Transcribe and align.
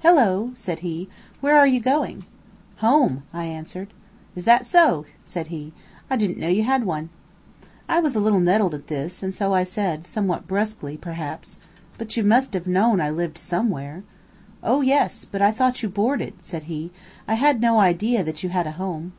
"Hello!" 0.00 0.50
said 0.54 0.80
he, 0.80 1.08
"where 1.40 1.56
are 1.58 1.66
you 1.66 1.80
going?" 1.80 2.26
"Home," 2.84 3.22
I 3.32 3.46
answered. 3.46 3.94
"Is 4.36 4.44
that 4.44 4.66
so?" 4.66 5.06
said 5.24 5.46
he. 5.46 5.72
"I 6.10 6.18
didn't 6.18 6.36
know 6.36 6.48
you 6.48 6.64
had 6.64 6.84
one." 6.84 7.08
I 7.88 7.98
was 7.98 8.14
a 8.14 8.20
little 8.20 8.40
nettled 8.40 8.74
at 8.74 8.88
this, 8.88 9.22
and 9.22 9.32
so 9.32 9.54
I 9.54 9.62
said, 9.62 10.06
somewhat 10.06 10.46
brusquely 10.46 10.98
perhaps: 10.98 11.56
"But 11.96 12.14
you 12.14 12.22
must 12.22 12.52
have 12.52 12.66
known 12.66 13.00
I 13.00 13.08
lived 13.08 13.38
somewhere." 13.38 14.02
"Oh, 14.62 14.82
yes! 14.82 15.24
But 15.24 15.40
I 15.40 15.50
thought 15.50 15.82
you 15.82 15.88
boarded," 15.88 16.34
said 16.44 16.64
he. 16.64 16.90
"I 17.26 17.36
had 17.36 17.62
no 17.62 17.80
idea 17.80 18.22
that 18.22 18.42
you 18.42 18.50
had 18.50 18.66
a 18.66 18.72
home." 18.72 19.14